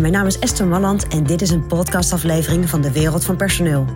[0.00, 3.86] Mijn naam is Esther Malland en dit is een podcastaflevering van de Wereld van Personeel.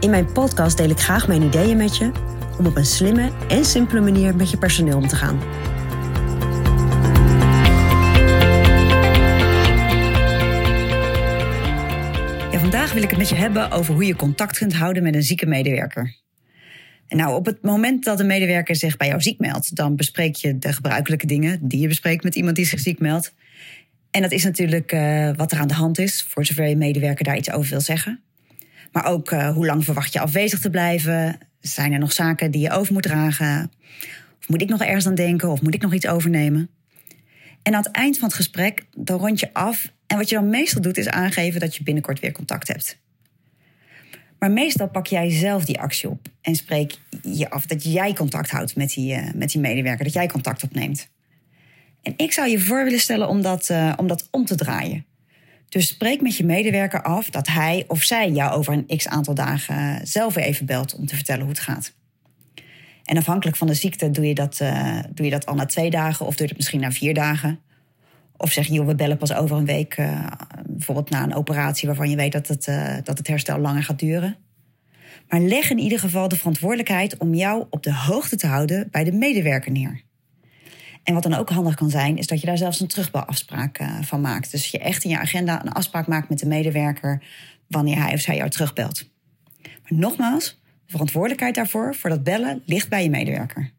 [0.00, 2.10] In mijn podcast deel ik graag mijn ideeën met je
[2.58, 5.38] om op een slimme en simpele manier met je personeel om te gaan.
[12.50, 15.14] Ja, vandaag wil ik het met je hebben over hoe je contact kunt houden met
[15.14, 16.16] een zieke medewerker.
[17.06, 20.36] En nou, op het moment dat een medewerker zich bij jou ziek meldt, dan bespreek
[20.36, 23.34] je de gebruikelijke dingen die je bespreekt met iemand die zich ziek meldt.
[24.10, 27.24] En dat is natuurlijk uh, wat er aan de hand is, voor zover je medewerker
[27.24, 28.20] daar iets over wil zeggen.
[28.92, 31.38] Maar ook uh, hoe lang verwacht je afwezig te blijven?
[31.60, 33.70] Zijn er nog zaken die je over moet dragen?
[34.40, 35.50] Of moet ik nog ergens aan denken?
[35.50, 36.70] Of moet ik nog iets overnemen?
[37.62, 39.92] En aan het eind van het gesprek, dan rond je af.
[40.06, 42.98] En wat je dan meestal doet, is aangeven dat je binnenkort weer contact hebt.
[44.38, 48.50] Maar meestal pak jij zelf die actie op en spreek je af dat jij contact
[48.50, 51.08] houdt met die, uh, met die medewerker, dat jij contact opneemt.
[52.16, 55.06] Ik zou je voor willen stellen om dat, uh, om dat om te draaien.
[55.68, 59.34] Dus spreek met je medewerker af dat hij of zij jou over een x aantal
[59.34, 61.92] dagen zelf weer even belt om te vertellen hoe het gaat.
[63.04, 65.90] En afhankelijk van de ziekte doe je dat, uh, doe je dat al na twee
[65.90, 67.60] dagen of doe het misschien na vier dagen.
[68.36, 69.96] Of zeg je, we bellen pas over een week,
[70.66, 72.64] bijvoorbeeld na een operatie waarvan je weet dat het,
[73.04, 74.36] dat het herstel langer gaat duren.
[75.28, 79.04] Maar leg in ieder geval de verantwoordelijkheid om jou op de hoogte te houden bij
[79.04, 80.02] de medewerker neer.
[81.08, 84.02] En wat dan ook handig kan zijn, is dat je daar zelfs een terugbelafspraak uh,
[84.02, 84.50] van maakt.
[84.50, 87.22] Dus je echt in je agenda een afspraak maakt met de medewerker
[87.66, 89.10] wanneer hij of zij jou terugbelt.
[89.62, 93.72] Maar nogmaals, de verantwoordelijkheid daarvoor, voor dat bellen, ligt bij je medewerker.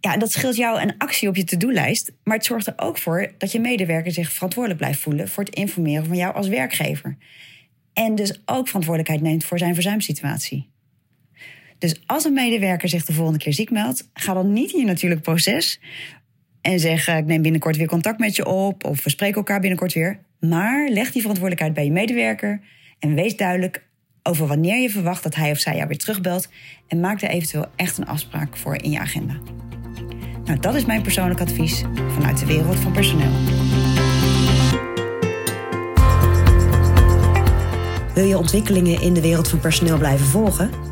[0.00, 3.32] Ja, dat scheelt jou een actie op je to-do-lijst, maar het zorgt er ook voor
[3.38, 7.16] dat je medewerker zich verantwoordelijk blijft voelen voor het informeren van jou als werkgever.
[7.92, 10.71] En dus ook verantwoordelijkheid neemt voor zijn verzuimsituatie.
[11.82, 14.86] Dus als een medewerker zich de volgende keer ziek meldt, ga dan niet in je
[14.86, 15.80] natuurlijk proces
[16.60, 19.92] en zeg: Ik neem binnenkort weer contact met je op of we spreken elkaar binnenkort
[19.92, 20.18] weer.
[20.40, 22.60] Maar leg die verantwoordelijkheid bij je medewerker
[22.98, 23.84] en wees duidelijk
[24.22, 26.48] over wanneer je verwacht dat hij of zij jou weer terugbelt
[26.88, 29.40] en maak er eventueel echt een afspraak voor in je agenda.
[30.44, 33.32] Nou, dat is mijn persoonlijk advies vanuit de wereld van personeel.
[38.14, 40.91] Wil je ontwikkelingen in de wereld van personeel blijven volgen?